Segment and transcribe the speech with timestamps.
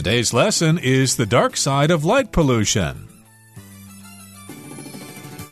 [0.00, 3.06] Today's lesson is the dark side of light pollution.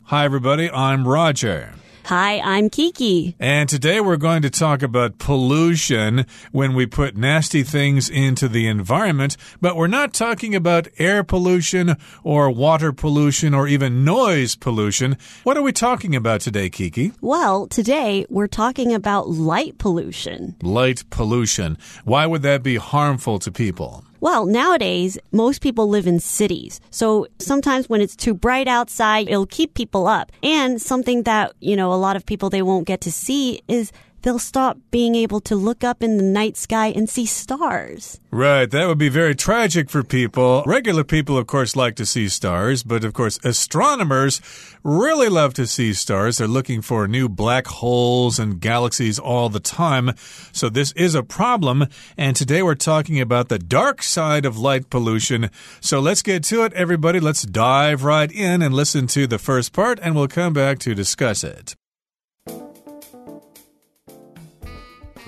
[0.04, 0.70] Hi, everybody.
[0.70, 1.74] I'm Roger.
[2.06, 3.36] Hi, I'm Kiki.
[3.38, 8.66] And today we're going to talk about pollution when we put nasty things into the
[8.66, 15.18] environment, but we're not talking about air pollution or water pollution or even noise pollution.
[15.42, 17.12] What are we talking about today, Kiki?
[17.20, 20.56] Well, today we're talking about light pollution.
[20.62, 21.76] Light pollution.
[22.04, 24.06] Why would that be harmful to people?
[24.20, 26.80] Well, nowadays, most people live in cities.
[26.90, 30.32] So sometimes when it's too bright outside, it'll keep people up.
[30.42, 33.92] And something that, you know, a lot of people they won't get to see is
[34.22, 38.20] they'll stop being able to look up in the night sky and see stars.
[38.30, 40.62] Right, that would be very tragic for people.
[40.66, 44.40] Regular people, of course, like to see stars, but of course, astronomers
[44.84, 46.36] really love to see stars.
[46.36, 50.12] They're looking for new black holes and galaxies all the time.
[50.52, 51.86] So, this is a problem.
[52.18, 55.50] And today we're talking about the dark side of light pollution.
[55.80, 57.20] So, let's get to it, everybody.
[57.20, 60.94] Let's dive right in and listen to the first part, and we'll come back to
[60.94, 61.77] discuss it.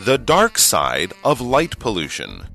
[0.04, 2.48] The dark side of light pollution.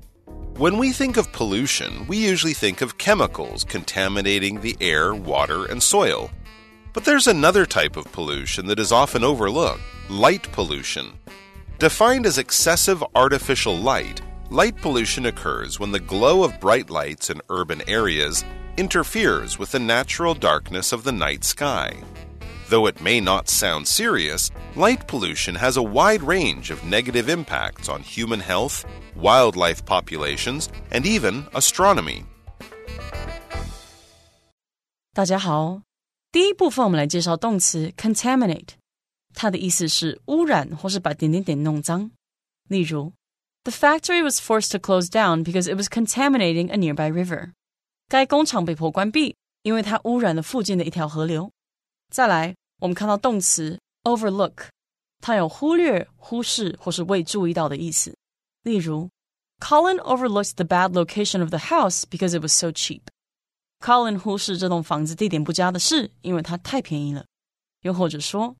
[0.56, 5.80] When we think of pollution, we usually think of chemicals contaminating the air, water, and
[5.80, 6.28] soil.
[6.92, 9.80] But there's another type of pollution that is often overlooked
[10.10, 11.12] light pollution.
[11.78, 17.40] Defined as excessive artificial light, light pollution occurs when the glow of bright lights in
[17.48, 18.44] urban areas
[18.76, 21.94] interferes with the natural darkness of the night sky.
[22.69, 27.89] Though it may not sound serious, light pollution has a wide range of negative impacts
[27.89, 28.83] on human health,
[29.15, 32.23] wildlife populations, and even astronomy.
[35.13, 35.81] 大家好，
[36.31, 38.69] 第一部分我们来介绍动词 contaminate，
[39.33, 42.11] 它的意思是污染或是把点点点弄脏。
[42.69, 43.11] 例如，
[43.65, 47.51] The factory was forced to close down because it was contaminating a nearby river。
[48.07, 51.51] 该工厂被迫关闭，因为它污染了附近的一条河流。
[52.09, 54.67] 再来，我们看到动词 overlook，
[55.19, 58.15] 它有忽略、忽视或是未注意到的意思。
[58.63, 59.09] 例如，
[59.59, 67.25] Colin overlooked the bad location of the house because it was so cheap。Colin 忽视这栋房子地点不佳的事，因为它太便宜了。
[67.81, 68.55] 又或者说，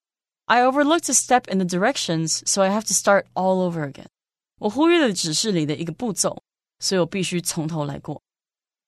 [0.46, 4.08] I overlooked a step in the directions, so I have to start all over again。
[4.60, 6.42] 我忽略了指示里的一个步骤，
[6.80, 8.22] 所以我必须从头来过。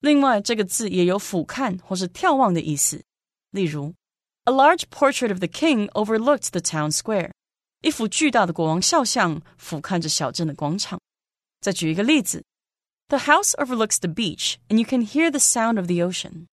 [0.00, 3.02] 另外，这个字也有俯瞰或是眺望的意思。
[3.50, 3.94] 例如
[4.48, 7.30] a large portrait of the king overlooked the town square.
[7.80, 10.98] 一幅巨大的国王肖像俯瞰着小镇的广场。
[11.60, 12.42] 再举一个例子：
[13.08, 16.46] The house overlooks the beach, and you can hear the sound of the ocean.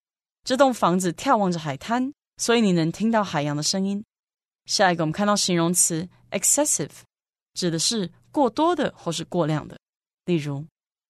[0.43, 4.03] 这栋房子眺望着海滩，所以你能听到海洋的声音。
[4.65, 6.91] 下一个，我们看到形容词 excessive，
[7.53, 9.77] 指的是过多的或是过量的。
[10.25, 10.65] 例如，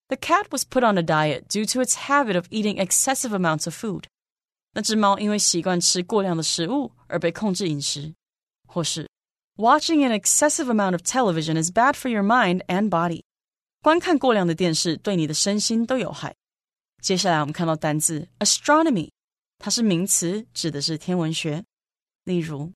[0.08, 3.64] The cat was put on a diet due to its habit of eating excessive amounts
[3.66, 4.04] of food.
[4.76, 8.14] 那只猫因为习惯吃过量的食物而被控制饮食，
[8.66, 9.08] 或是
[9.56, 13.22] Watching an excessive amount of television is bad for your mind and body。
[13.82, 16.34] 观看过量的电视对你的身心都有害。
[17.02, 19.10] 接下来我们看到单字 astronomy，
[19.58, 21.64] 它是名词，指的是天文学。
[22.24, 22.72] 例如，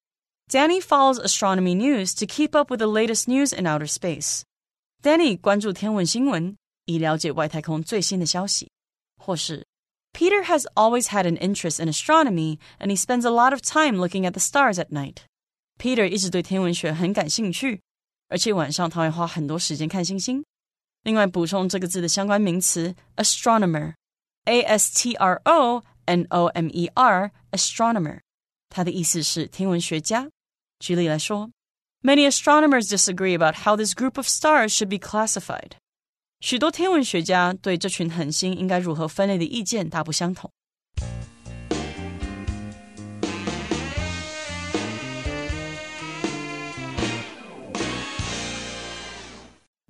[0.48, 8.70] Danny follows astronomy news to keep up with the latest news in outer space。Danny 关注天文新闻，以了解外太空最新的消息，
[9.16, 9.64] 或是
[10.12, 13.98] Peter has always had an interest in astronomy, and he spends a lot of time
[13.98, 15.24] looking at the stars at night.
[15.78, 17.80] Peter 一直对天文学很感兴趣，
[18.28, 20.44] 而且晚上他会花很多时间看星星。
[21.02, 28.20] 另外，补充这个字的相关名词 astronomer，a s t r o n o m e r，astronomer，
[28.70, 30.28] 它的意思是天文学家。
[30.78, 31.50] 举例来说，
[32.02, 35.72] Many astronomers disagree about how this group of stars should be classified.
[36.41, 40.51] 许多天文学家对这群恒星应该如何分类的意见大不相同。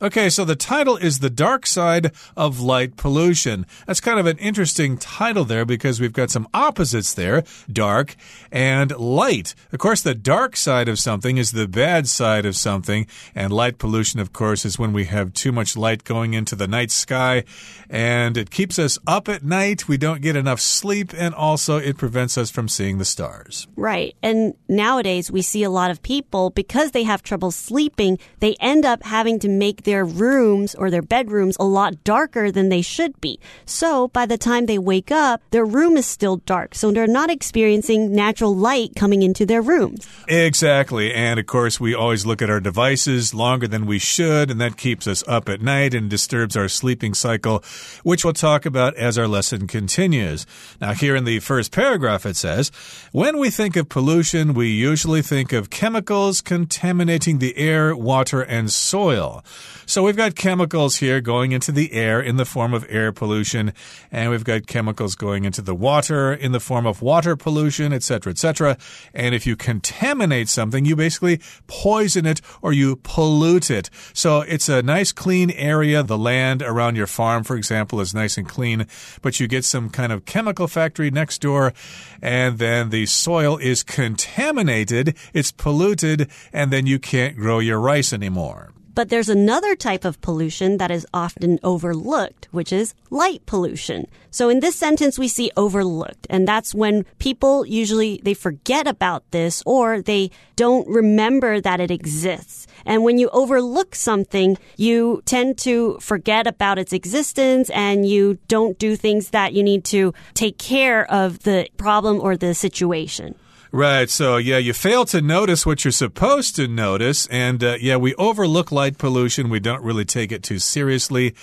[0.02, 3.68] Okay, so the title is The Dark Side of Light Pollution.
[3.86, 8.16] That's kind of an interesting title there because we've got some opposites there dark
[8.52, 9.54] and light.
[9.72, 13.06] Of course, the dark side of something is the bad side of something,
[13.36, 16.68] and light pollution, of course, is when we have too much light going into the
[16.68, 17.44] night sky
[17.92, 19.88] and it keeps us up at night.
[19.90, 23.68] We don't get enough sleep, and also it prevents us from seeing the stars.
[23.76, 24.16] Right.
[24.24, 28.86] And nowadays, we see a lot of people because they have trouble sleeping, they end
[28.86, 33.20] up having to make their rooms or their bedrooms a lot darker than they should
[33.20, 33.38] be.
[33.66, 36.74] So by the time they wake up, their room is still dark.
[36.76, 40.08] So they're not experiencing natural light coming into their rooms.
[40.30, 41.14] Exactly.
[41.14, 44.78] And of course, we always look at our devices longer than we should, and that
[44.78, 47.62] keeps us up at night and disturbs our sleeping cycle,
[48.04, 50.46] which we'll talk about as our lesson continues.
[50.80, 52.72] Now, here in the first paragraph, it says,
[53.12, 58.72] When we think of pollution, we usually think of chemicals contaminating the air, water, and
[58.72, 59.44] soil.
[59.92, 63.74] So we've got chemicals here going into the air in the form of air pollution,
[64.10, 68.32] and we've got chemicals going into the water in the form of water pollution, etc.,
[68.32, 68.78] etc.
[69.14, 73.90] And if you contaminate something, you basically poison it or you pollute it.
[74.14, 76.04] So it's a nice clean area.
[76.04, 78.88] The land around your farm, for example, is nice and clean,
[79.22, 81.74] but you get some kind of chemical factory next door,
[82.22, 88.14] and then the soil is contaminated, it's polluted, and then you can't grow your rice
[88.14, 88.72] anymore.
[89.02, 94.06] But there's another type of pollution that is often overlooked, which is light pollution.
[94.30, 96.28] So in this sentence, we see overlooked.
[96.30, 101.90] And that's when people usually, they forget about this or they don't remember that it
[101.90, 102.68] exists.
[102.86, 108.78] And when you overlook something, you tend to forget about its existence and you don't
[108.78, 113.34] do things that you need to take care of the problem or the situation.
[113.74, 114.10] Right.
[114.10, 117.26] So, yeah, you fail to notice what you're supposed to notice.
[117.28, 119.50] And, uh, yeah, we overlook light pollution.
[119.50, 121.36] We don't really take it too seriously.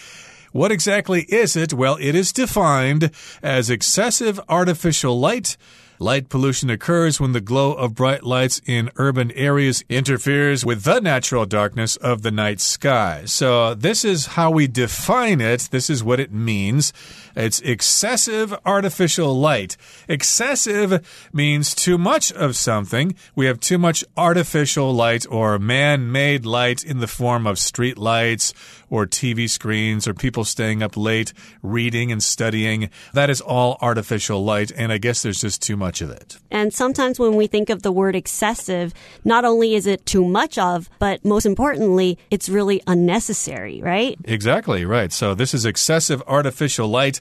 [0.52, 1.72] What exactly is it?
[1.72, 3.10] Well, it is defined
[3.42, 5.56] as excessive artificial light.
[6.00, 11.00] Light pollution occurs when the glow of bright lights in urban areas interferes with the
[11.00, 13.23] natural darkness of the night sky.
[13.25, 15.69] So, this is how we define it.
[15.73, 16.93] This is what it means.
[17.35, 19.77] It's excessive artificial light.
[20.09, 23.17] Excessive means too much of something.
[23.35, 27.99] We have too much artificial light or man made light in the form of street
[27.99, 28.55] lights
[28.89, 32.89] or TV screens or people staying up late reading and studying.
[33.15, 36.38] That is all artificial light, and I guess there's just too much of it.
[36.50, 38.93] And sometimes when we think of the word excessive,
[39.25, 44.17] not only is it too much of, but most importantly, it's really unnecessary, right?
[44.25, 45.12] Exactly, right.
[45.12, 47.20] So this is excessive artificial light.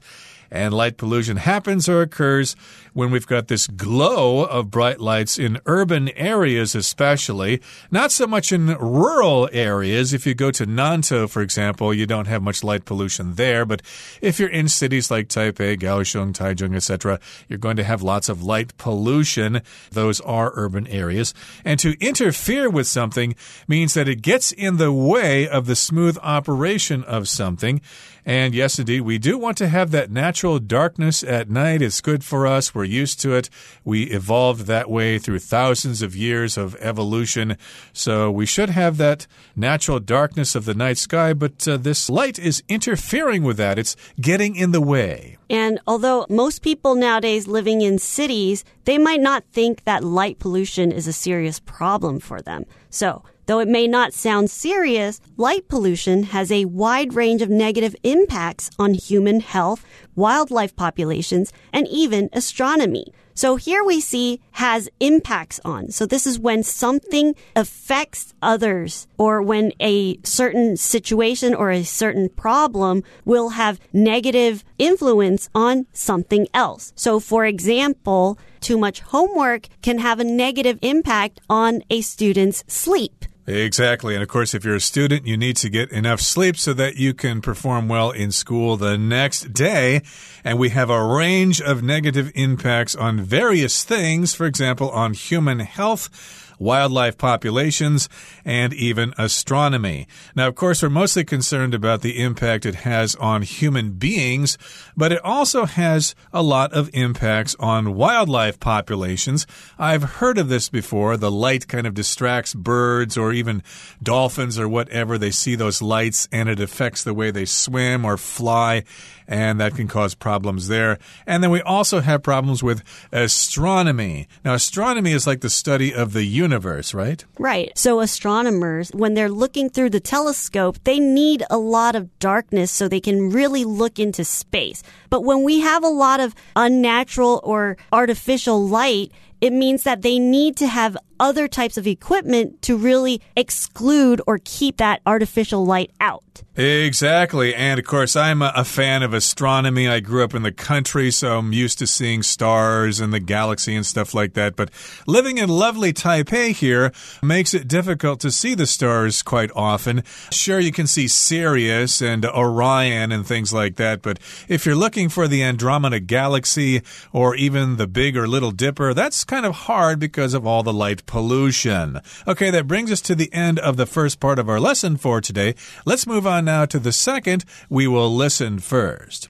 [0.50, 2.56] And light pollution happens or occurs
[2.98, 7.62] when we've got this glow of bright lights in urban areas, especially.
[7.92, 10.14] Not so much in rural areas.
[10.14, 13.66] If you go to Nantou, for example, you don't have much light pollution there.
[13.66, 13.84] But
[14.20, 18.42] if you're in cities like Taipei, Kaohsiung, Taichung, etc., you're going to have lots of
[18.42, 19.62] light pollution.
[19.92, 21.36] Those are urban areas.
[21.64, 23.36] And to interfere with something
[23.68, 27.80] means that it gets in the way of the smooth operation of something.
[28.28, 31.82] And yes, indeed, we do want to have that natural darkness at night.
[31.82, 32.76] It's good for us.
[32.76, 33.50] We're used to it.
[33.84, 37.58] We evolved that way through thousands of years of evolution.
[37.94, 42.40] So we should have that natural darkness of the night sky, but uh, this light
[42.40, 43.78] is interfering with that.
[43.78, 45.38] It's getting in the way.
[45.50, 50.92] And although most people nowadays living in cities, they might not think that light pollution
[50.92, 52.66] is a serious problem for them.
[52.90, 57.96] So, Though it may not sound serious, light pollution has a wide range of negative
[58.04, 59.86] impacts on human health,
[60.16, 63.14] wildlife populations, and even astronomy.
[63.36, 65.92] So here we see has impacts on.
[65.92, 72.28] So this is when something affects others or when a certain situation or a certain
[72.28, 76.92] problem will have negative influence on something else.
[76.98, 83.24] So for example, too much homework can have a negative impact on a student's sleep.
[83.48, 84.14] Exactly.
[84.14, 86.98] And of course, if you're a student, you need to get enough sleep so that
[86.98, 90.02] you can perform well in school the next day.
[90.44, 95.60] And we have a range of negative impacts on various things, for example, on human
[95.60, 98.10] health wildlife populations,
[98.46, 100.08] and even astronomy.
[100.36, 104.58] Now, of course, we're mostly concerned about the impact it has on human beings,
[104.96, 109.46] but it also has a lot of impacts on wildlife populations.
[109.78, 111.18] I've heard of this before.
[111.18, 113.64] The light kind of distracts birds or even
[114.02, 115.18] dolphins or whatever.
[115.18, 118.84] They see those lights and it affects the way they swim or fly
[119.28, 120.98] and that can cause problems there.
[121.26, 124.28] And then we also have problems with astronomy.
[124.46, 126.47] Now, astronomy is like the study of the universe,
[126.94, 127.24] right?
[127.40, 127.78] Right.
[127.78, 132.88] So, astronomers, when they're looking through the telescope, they need a lot of darkness so
[132.88, 134.84] they can really look into space.
[135.10, 140.18] But when we have a lot of unnatural or artificial light, it means that they
[140.20, 145.92] need to have other types of equipment to really exclude or keep that artificial light
[146.00, 146.24] out.
[146.56, 147.54] Exactly.
[147.54, 149.88] And of course, I'm a, fan of astronomy.
[149.88, 153.76] I grew up in the country, so I'm used to seeing stars and the galaxy
[153.76, 154.56] and stuff like that.
[154.56, 154.72] But
[155.06, 156.92] living in lovely Taipei here
[157.24, 160.04] makes it difficult to see the stars quite often.
[160.32, 164.02] Sure, you can see Sirius and Orion and things like that.
[164.02, 166.82] But if you're looking for the Andromeda Galaxy
[167.14, 170.74] or even the Big or Little Dipper, that's kind of hard because of all the
[170.74, 172.00] light pollution.
[172.28, 175.20] Okay, that brings us to the end of the first part of our lesson for
[175.22, 175.56] today.
[175.86, 177.44] Let's move on now to the second.
[177.70, 179.30] We will listen first.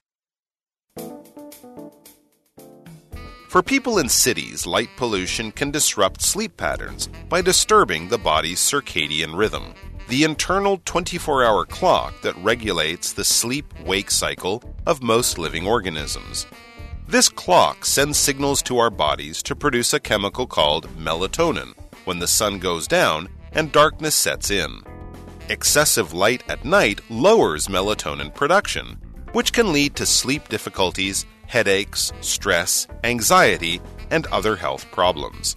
[3.48, 9.34] For people in cities, light pollution can disrupt sleep patterns by disturbing the body's circadian
[9.34, 9.72] rhythm,
[10.08, 16.46] the internal 24 hour clock that regulates the sleep wake cycle of most living organisms.
[17.07, 21.73] This clock sends signals to our bodies to produce a chemical called melatonin
[22.05, 24.81] when the sun goes down and darkness sets in.
[25.49, 28.97] Excessive light at night lowers melatonin production,
[29.33, 33.79] which can lead to sleep difficulties, headaches, stress, anxiety,
[34.09, 35.55] and other health problems.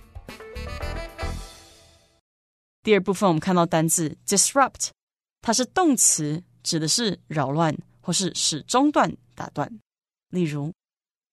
[2.83, 4.91] 第二部分我们看到单字 disrupt，
[5.41, 9.81] 它是动词，指的是扰乱或是使中断、打断。
[10.31, 10.73] 例如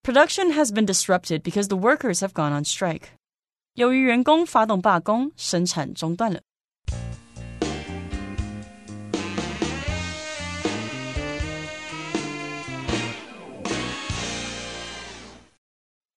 [0.03, 3.10] ，Production has been disrupted because the workers have gone on strike。
[3.75, 6.42] 由于员工发动罢工，生产中断了。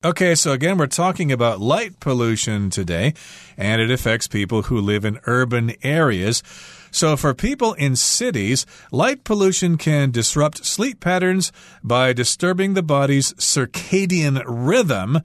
[0.02, 3.14] Okay, so again, we're talking about light pollution today,
[3.56, 6.42] and it affects people who live in urban areas.
[6.91, 13.33] So, for people in cities, light pollution can disrupt sleep patterns by disturbing the body's
[13.36, 15.21] circadian rhythm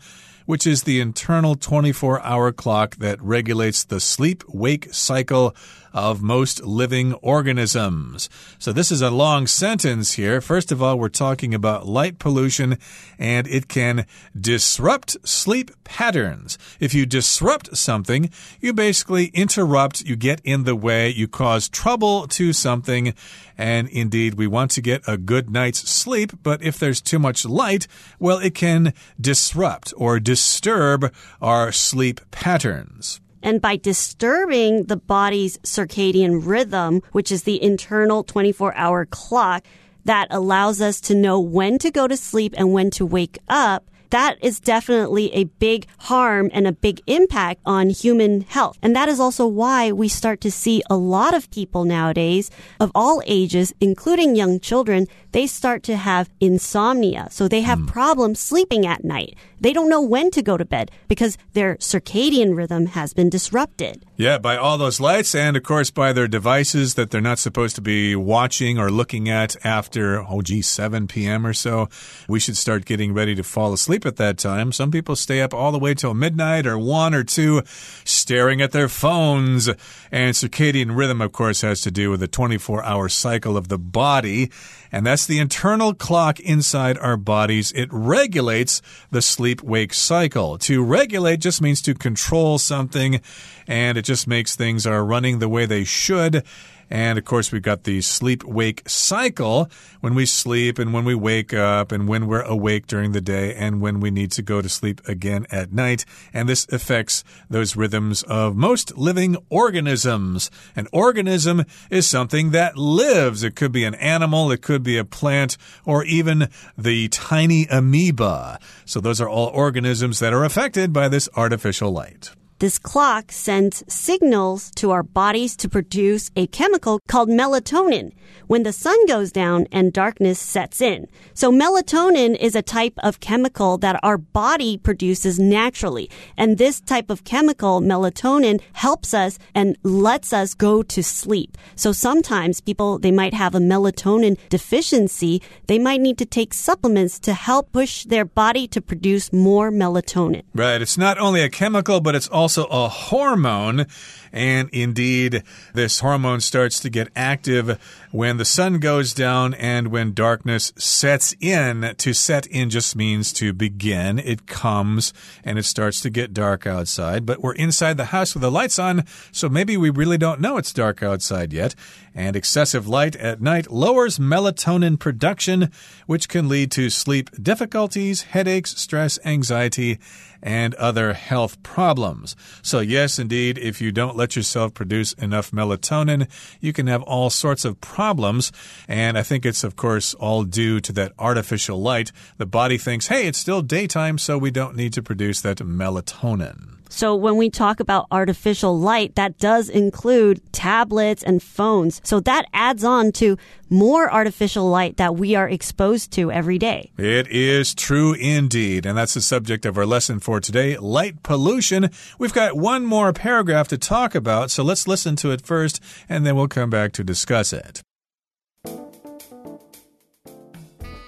[0.46, 5.54] which is the internal 24 hour clock that regulates the sleep wake cycle
[5.96, 8.28] of most living organisms.
[8.58, 10.42] So this is a long sentence here.
[10.42, 12.76] First of all, we're talking about light pollution
[13.18, 14.04] and it can
[14.38, 16.58] disrupt sleep patterns.
[16.80, 22.28] If you disrupt something, you basically interrupt, you get in the way, you cause trouble
[22.28, 23.14] to something.
[23.58, 27.44] And indeed, we want to get a good night's sleep, but if there's too much
[27.44, 27.86] light,
[28.18, 33.20] well, it can disrupt or disturb our sleep patterns.
[33.42, 39.64] And by disturbing the body's circadian rhythm, which is the internal 24 hour clock
[40.04, 43.88] that allows us to know when to go to sleep and when to wake up,
[44.10, 48.78] that is definitely a big harm and a big impact on human health.
[48.82, 52.90] And that is also why we start to see a lot of people nowadays of
[52.94, 57.28] all ages, including young children, they start to have insomnia.
[57.30, 57.88] So they have mm.
[57.88, 59.36] problems sleeping at night.
[59.60, 64.04] They don't know when to go to bed because their circadian rhythm has been disrupted.
[64.16, 67.74] Yeah, by all those lights and, of course, by their devices that they're not supposed
[67.76, 71.46] to be watching or looking at after, oh, gee, 7 p.m.
[71.46, 71.88] or so.
[72.28, 74.72] We should start getting ready to fall asleep at that time.
[74.72, 77.62] Some people stay up all the way till midnight or 1 or 2
[78.04, 79.68] staring at their phones.
[80.10, 83.78] And circadian rhythm, of course, has to do with the 24 hour cycle of the
[83.78, 84.50] body.
[84.92, 87.72] And that's the internal clock inside our bodies.
[87.72, 90.58] It regulates the sleep wake cycle.
[90.58, 93.20] To regulate just means to control something,
[93.66, 96.44] and it just makes things are running the way they should.
[96.90, 99.68] And of course, we've got the sleep wake cycle
[100.00, 103.54] when we sleep and when we wake up and when we're awake during the day
[103.54, 106.04] and when we need to go to sleep again at night.
[106.32, 110.50] And this affects those rhythms of most living organisms.
[110.76, 113.42] An organism is something that lives.
[113.42, 118.58] It could be an animal, it could be a plant, or even the tiny amoeba.
[118.84, 122.30] So those are all organisms that are affected by this artificial light.
[122.58, 128.12] This clock sends signals to our bodies to produce a chemical called melatonin
[128.46, 131.06] when the sun goes down and darkness sets in.
[131.34, 136.08] So melatonin is a type of chemical that our body produces naturally.
[136.38, 141.58] And this type of chemical, melatonin, helps us and lets us go to sleep.
[141.74, 145.42] So sometimes people, they might have a melatonin deficiency.
[145.66, 150.44] They might need to take supplements to help push their body to produce more melatonin.
[150.54, 150.80] Right.
[150.80, 153.86] It's not only a chemical, but it's also also a hormone.
[154.32, 155.42] And indeed,
[155.74, 157.80] this hormone starts to get active
[158.12, 161.92] when the sun goes down and when darkness sets in.
[161.98, 164.20] To set in just means to begin.
[164.20, 165.12] It comes
[165.42, 168.78] and it starts to get dark outside, but we're inside the house with the lights
[168.78, 171.74] on, so maybe we really don't know it's dark outside yet.
[172.14, 175.72] And excessive light at night lowers melatonin production,
[176.06, 179.98] which can lead to sleep difficulties, headaches, stress, anxiety,
[180.46, 182.36] and other health problems.
[182.62, 186.28] So, yes, indeed, if you don't let yourself produce enough melatonin,
[186.60, 188.52] you can have all sorts of problems.
[188.86, 192.12] And I think it's, of course, all due to that artificial light.
[192.38, 196.76] The body thinks, hey, it's still daytime, so we don't need to produce that melatonin.
[196.88, 202.00] So when we talk about artificial light, that does include tablets and phones.
[202.04, 203.36] So that adds on to
[203.68, 206.92] more artificial light that we are exposed to every day.
[206.96, 208.86] It is true indeed.
[208.86, 211.90] And that's the subject of our lesson for today light pollution.
[212.18, 216.24] We've got one more paragraph to talk about, so let's listen to it first, and
[216.24, 217.82] then we'll come back to discuss it.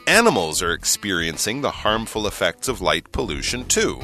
[0.06, 4.00] Animals are experiencing the harmful effects of light pollution too.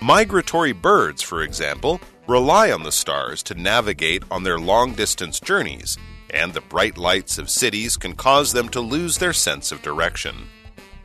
[0.00, 5.96] Migratory birds, for example, rely on the stars to navigate on their long distance journeys,
[6.34, 10.34] and the bright lights of cities can cause them to lose their sense of direction.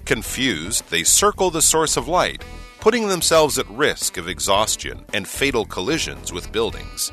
[0.05, 2.43] Confused, they circle the source of light,
[2.79, 7.11] putting themselves at risk of exhaustion and fatal collisions with buildings.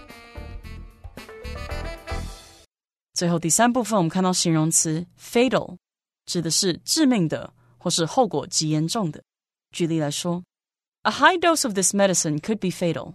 [3.14, 5.76] 最后第三部分，我们看到形容词 fatal，
[6.24, 9.22] 指的是致命的或是后果极严重的。
[9.70, 10.42] 举例来说。
[11.02, 13.14] a high dose of this medicine could be fatal.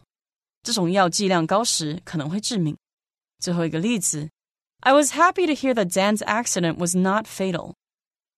[0.63, 2.77] 这种药剂量高时可能会致命。
[3.39, 4.29] 最后一个例子，
[4.79, 7.73] I was happy to hear that Dan's accident was not fatal.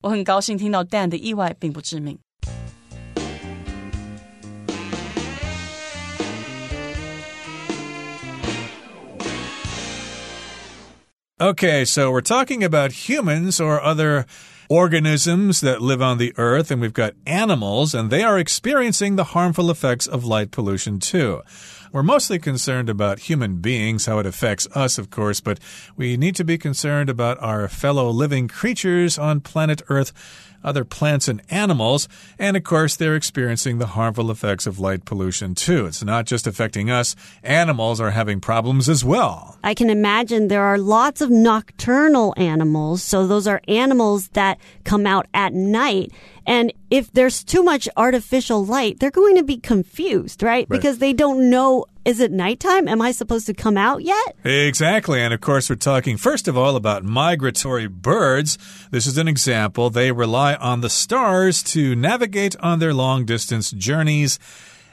[0.02, 2.20] 我很高兴听到 Dan 的意外并不致命。
[11.38, 14.26] Okay, so we're talking about humans or other
[14.71, 19.25] organisms that live on the earth, and we've got animals, and they are experiencing the
[19.25, 21.43] harmful effects of light pollution too.
[21.93, 25.59] We're mostly concerned about human beings, how it affects us, of course, but
[25.97, 30.13] we need to be concerned about our fellow living creatures on planet Earth
[30.63, 32.09] other plants and animals.
[32.39, 35.87] And of course, they're experiencing the harmful effects of light pollution too.
[35.87, 39.59] It's not just affecting us, animals are having problems as well.
[39.63, 43.03] I can imagine there are lots of nocturnal animals.
[43.03, 46.13] So those are animals that come out at night.
[46.47, 50.67] And if there's too much artificial light, they're going to be confused, right?
[50.69, 50.69] right?
[50.69, 52.89] Because they don't know is it nighttime?
[52.89, 54.37] Am I supposed to come out yet?
[54.45, 55.21] Exactly.
[55.21, 58.59] And of course, we're talking first of all about migratory birds.
[58.91, 59.91] This is an example.
[59.91, 64.39] They rely on the stars to navigate on their long distance journeys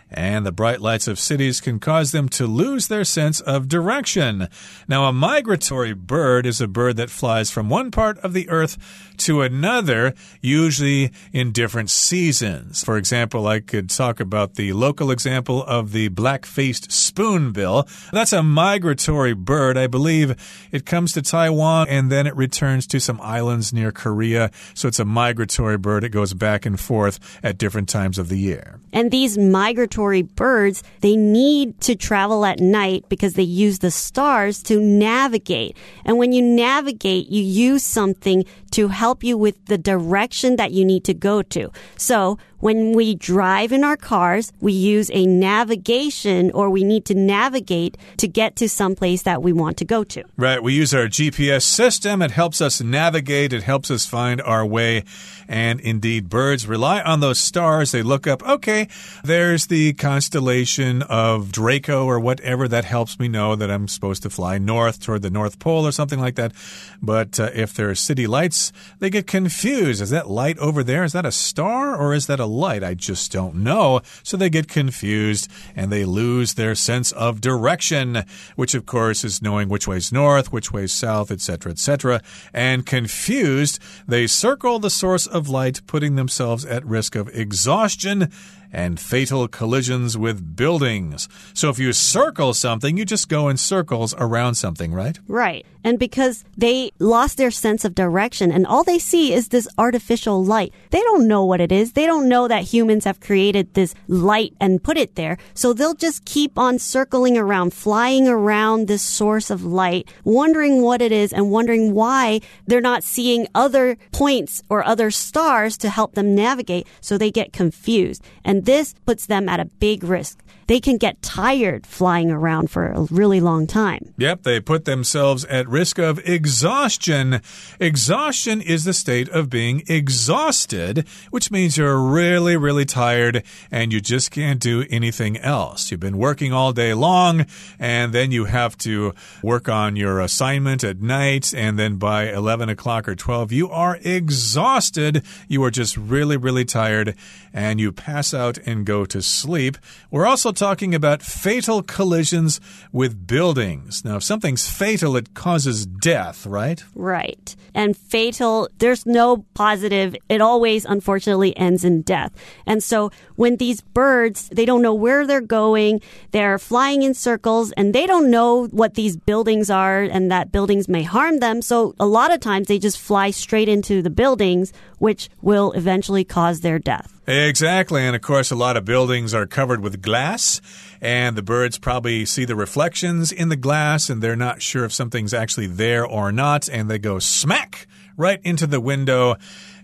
[0.10, 4.48] and the bright lights of cities can cause them to lose their sense of direction.
[4.88, 8.78] Now, a migratory bird is a bird that flies from one part of the earth
[9.18, 12.84] to another, usually in different seasons.
[12.84, 17.88] For example, I could talk about the local example of the black faced spoonbill.
[18.12, 19.78] That's a migratory bird.
[19.78, 20.36] I believe
[20.72, 24.52] it comes to Taiwan and then it returns to some islands near Korea.
[24.74, 26.04] So it's a migratory bird.
[26.04, 28.80] It goes back and forth at different times of the year.
[28.94, 34.62] And these migratory birds, they need to travel at night because they use the stars
[34.64, 35.76] to navigate.
[36.06, 38.46] And when you navigate, you use something
[38.78, 41.72] to help you with the direction that you need to go to.
[41.98, 47.16] So when we drive in our cars, we use a navigation or we need to
[47.16, 50.24] navigate to get to some place that we want to go to.
[50.38, 50.62] Right.
[50.62, 52.22] We use our GPS system.
[52.22, 53.54] It helps us navigate.
[53.54, 55.04] It helps us find our way.
[55.48, 57.92] And indeed, birds rely on those stars.
[57.92, 58.88] They look up, okay,
[59.24, 62.68] there's the constellation of Draco or whatever.
[62.68, 65.92] That helps me know that I'm supposed to fly north toward the North Pole or
[65.92, 66.54] something like that.
[67.02, 68.67] But uh, if there are city lights,
[69.00, 70.02] they get confused.
[70.02, 71.04] Is that light over there?
[71.04, 72.84] Is that a star or is that a light?
[72.84, 74.02] I just don't know.
[74.24, 78.24] So they get confused and they lose their sense of direction,
[78.56, 82.22] which of course is knowing which way's north, which way's south, etc., etc.
[82.54, 88.32] And confused, they circle the source of light, putting themselves at risk of exhaustion
[88.72, 91.28] and fatal collisions with buildings.
[91.54, 95.20] So if you circle something, you just go in circles around something, right?
[95.28, 95.66] Right.
[95.84, 100.44] And because they lost their sense of direction and all they see is this artificial
[100.44, 101.94] light, they don't know what it is.
[101.94, 105.38] They don't know that humans have created this light and put it there.
[105.54, 111.02] So they'll just keep on circling around, flying around this source of light, wondering what
[111.02, 116.16] it is and wondering why they're not seeing other points or other stars to help
[116.16, 116.86] them navigate.
[117.00, 118.22] So they get confused.
[118.44, 122.88] And this puts them at a big risk they can get tired flying around for
[122.88, 124.14] a really long time.
[124.18, 127.42] Yep, they put themselves at risk of exhaustion.
[127.80, 134.02] Exhaustion is the state of being exhausted, which means you're really, really tired and you
[134.02, 135.90] just can't do anything else.
[135.90, 137.46] You've been working all day long
[137.80, 142.70] and then you have to work on your assignment at night and then by 11
[142.70, 145.24] o'clock or 12, you are exhausted.
[145.48, 147.16] You are just really, really tired
[147.54, 149.78] and you pass out and go to sleep.
[150.12, 152.60] We're also talking about fatal collisions
[152.92, 154.04] with buildings.
[154.04, 156.84] Now, if something's fatal, it causes death, right?
[156.96, 157.56] Right.
[157.74, 160.16] And fatal, there's no positive.
[160.28, 162.34] It always, unfortunately, ends in death.
[162.66, 167.72] And so when these birds, they don't know where they're going, they're flying in circles,
[167.74, 171.62] and they don't know what these buildings are and that buildings may harm them.
[171.62, 176.24] So a lot of times they just fly straight into the buildings, which will eventually
[176.24, 177.17] cause their death.
[177.28, 178.04] Exactly.
[178.04, 180.62] And of course, a lot of buildings are covered with glass,
[181.02, 184.94] and the birds probably see the reflections in the glass, and they're not sure if
[184.94, 187.86] something's actually there or not, and they go smack
[188.16, 189.36] right into the window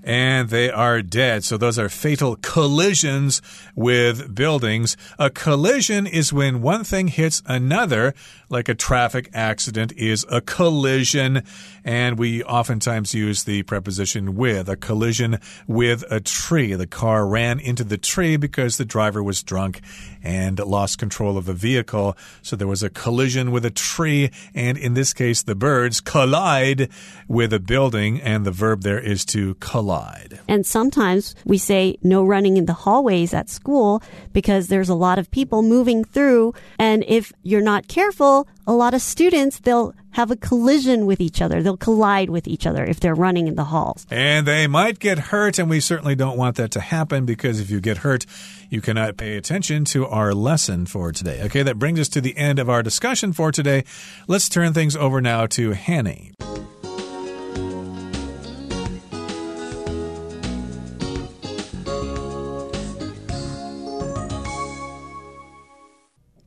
[0.04, 1.44] and they are dead.
[1.44, 3.42] So those are fatal collisions
[3.76, 4.98] with buildings.
[5.18, 8.14] A collision is when one thing hits another,
[8.54, 11.44] like a traffic accident is a collision.
[11.84, 16.76] And we oftentimes use the preposition with, a collision with a tree.
[16.76, 19.82] The car ran into the tree because the driver was drunk
[20.24, 22.16] and lost control of the vehicle.
[22.42, 24.32] So there was a collision with a tree.
[24.54, 26.90] And in this case, the birds collide
[27.28, 28.22] with a building.
[28.22, 30.40] And the verb there is to collide.
[30.48, 35.20] And sometimes we say no running in the hallways at school because there's a lot
[35.20, 36.54] of people moving through.
[36.80, 41.42] And if you're not careful, a lot of students, they'll have a collision with each
[41.42, 41.62] other.
[41.62, 44.06] They'll collide with each other if they're running in the halls.
[44.10, 47.70] And they might get hurt, and we certainly don't want that to happen because if
[47.70, 48.26] you get hurt,
[48.70, 51.42] you cannot pay attention to our lesson for today.
[51.44, 53.84] Okay, that brings us to the end of our discussion for today.
[54.28, 56.34] Let's turn things over now to Hanny.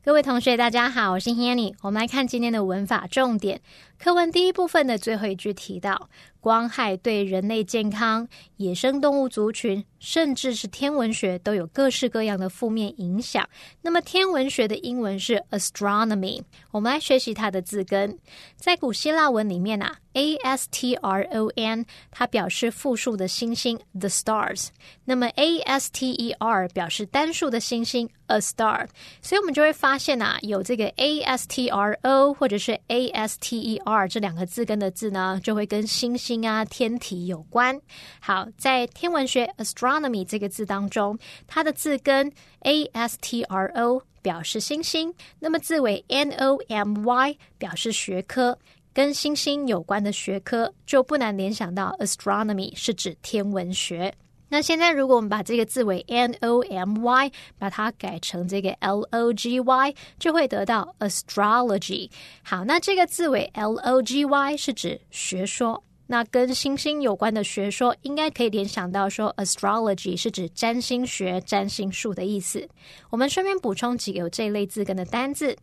[0.07, 1.73] 各位同学，大家好，我是 Hanny。
[1.81, 3.59] 我们来看今天的文法重点。
[4.01, 13.47] 课文第一部分的最后一句提到，光害对人类健康、野生动物族群，甚至是天文学都有各式各样的负面影响。
[13.81, 16.43] 那么，天文学的英文是 astronomy。
[16.71, 18.17] 我们来学习它的字根，
[18.55, 19.97] 在古希腊文里面啊。
[20.13, 24.69] A S T R O N，它表示复数的星星，the stars。
[25.05, 28.87] 那么 A S T E R 表示单数的星星，a star。
[29.21, 37.79] 所以我们就会发现啊，有这个 A S T R O 或者是 A S T E R 这两个字根的字呢，就会跟星星啊、天体有关。
[38.19, 42.29] 好，在天文学 astronomy 这个字当中，它的字根
[42.61, 48.59] A S T R O 表示星星，那么字尾 N O M Y 表示学科。
[48.93, 54.11] 跟星星有关的学科，就不难联想到 astronomy 是指天文学。
[54.49, 62.09] 那现在，如果我们把这个字尾 n o m y 把它改成这个 l o g y，就会得到 astrology。
[62.43, 65.83] 好，那这个字尾 l o g y 是指学说。
[66.09, 72.65] 那跟星星有关的学说，应该可以联想到说，astrology 是指占星学、占星术的意思。
[73.09, 75.57] 我们顺便补充几个有这类字根的单字。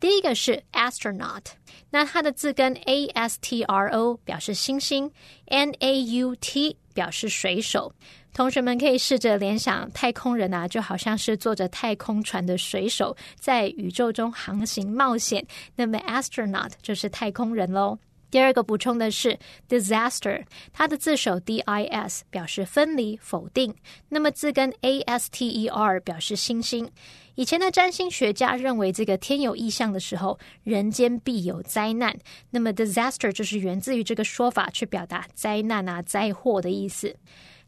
[0.00, 1.44] 第一个是 astronaut，
[1.90, 5.12] 那它的字根 a s t r o 表示星星
[5.44, 7.92] ，n a u t 表示水手。
[8.32, 15.44] 同学们可以试着联想，太空人啊，就好像是坐着太空船的水手，在宇宙中航行冒险。
[15.76, 17.98] 那么 astronaut 就是太空人喽。
[18.30, 19.36] 第二个补充的是
[19.68, 23.74] disaster，它的字首 d i s 表示分离、否定，
[24.08, 26.88] 那么字根 a s t e r 表示星星。
[27.34, 32.16] 以前的占星学家认为，这个天有异象的时候，人间必有灾难。
[32.50, 37.16] 那么 disaster 就是源自于这个说法，去表达灾难啊、灾祸的意思。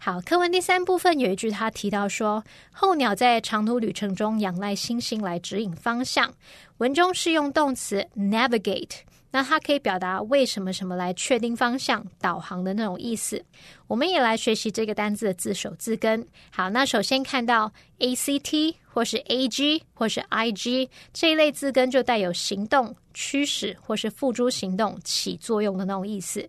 [0.05, 6.35] 好，课文第三部分有一句，他提到说，候鸟在长途旅程中仰赖星星来指引方向。
[6.79, 8.97] 文中是用动词 navigate。
[9.31, 13.43] 那它可以表达为什么什么来确定方向、导航的那种意思。
[13.87, 16.27] 我们也来学习这个单字的字首字根。
[16.51, 26.47] 好，那首先看到 a c t 或是 a g 或是 i g 这一类字根，就带有行动、驱使或是付诸行动、起作用的那种意思。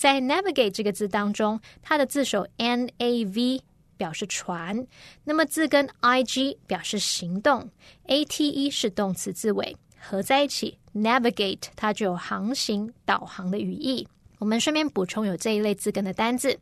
[0.00, 3.62] 在 navigate 这个字当中，它的字首 n a v
[3.98, 4.86] 表示船，
[5.24, 7.68] 那么字根 i g 表示行动
[8.06, 9.76] ，a t e 是动词字尾。
[9.98, 14.08] 合在一起，navigate 它就有航行、导航的语义。
[14.40, 16.58] 我们顺便补充有这一类字根的单字，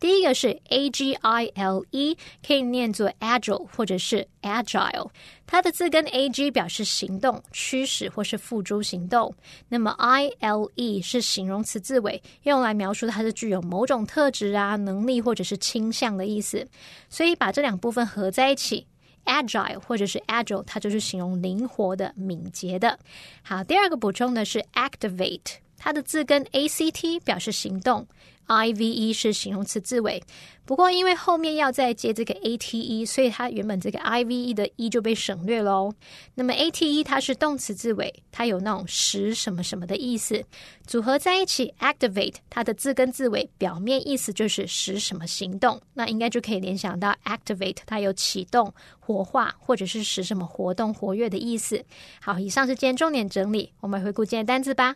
[0.00, 5.08] 第一个是 a g i l e，可以念作 agile 或者是 agile。
[5.46, 9.32] 它的字根 a g 表示行动、驱使或是付诸行动，
[9.68, 16.66] 那么 i l e 是形容词字尾，用来描述它是具有某种特质啊、能力或者是倾向的意思。
[17.08, 18.86] 所以把这两部分合在一起。
[19.26, 22.98] agile 或者是 agile，它就是形容灵活的、敏捷的。
[23.42, 28.06] 好，第二个补充的是 activate，它的字根 a c t 表示行动
[28.46, 30.22] I V E 是形容词字尾。
[30.66, 35.92] 不过因为后面要再接这个 A T E，所以它原本这个 I V E 的 E 就被省略喽。
[36.34, 40.44] 那么 A T E 它是动词字尾，它有那种使什么什么的意思，
[40.86, 51.84] 组合在一起 activate 它的字根字尾表面意思就是使什么行动，那应该就可以联想到 activate 它有启动、活化或者是使什么活动活跃的意思。
[52.20, 54.94] 好，以上是今天重点整理，我们回顾今天单词吧。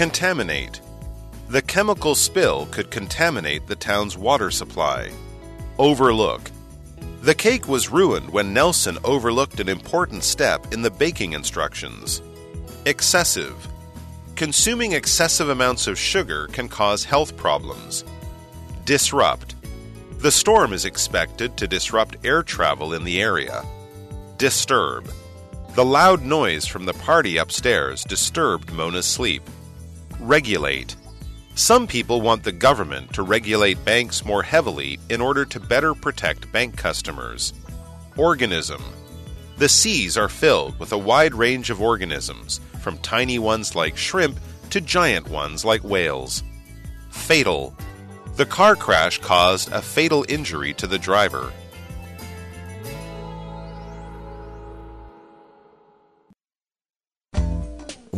[0.00, 0.80] Contaminate.
[1.50, 5.10] The chemical spill could contaminate the town's water supply.
[5.76, 6.50] Overlook.
[7.20, 12.22] The cake was ruined when Nelson overlooked an important step in the baking instructions.
[12.86, 13.68] Excessive.
[14.36, 18.02] Consuming excessive amounts of sugar can cause health problems.
[18.86, 19.54] Disrupt.
[20.20, 23.66] The storm is expected to disrupt air travel in the area.
[24.38, 25.12] Disturb.
[25.74, 29.42] The loud noise from the party upstairs disturbed Mona's sleep.
[30.20, 30.96] Regulate.
[31.54, 36.52] Some people want the government to regulate banks more heavily in order to better protect
[36.52, 37.54] bank customers.
[38.18, 38.82] Organism.
[39.56, 44.38] The seas are filled with a wide range of organisms, from tiny ones like shrimp
[44.68, 46.42] to giant ones like whales.
[47.08, 47.74] Fatal.
[48.36, 51.50] The car crash caused a fatal injury to the driver.